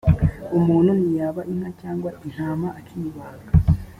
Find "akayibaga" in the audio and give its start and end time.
2.79-3.49